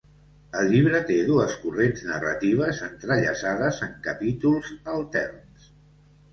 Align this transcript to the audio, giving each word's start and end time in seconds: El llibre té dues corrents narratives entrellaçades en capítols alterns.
El 0.61 0.69
llibre 0.69 1.01
té 1.09 1.17
dues 1.27 1.57
corrents 1.65 2.01
narratives 2.09 2.81
entrellaçades 2.89 3.81
en 3.91 3.95
capítols 4.11 4.75
alterns. 4.99 5.73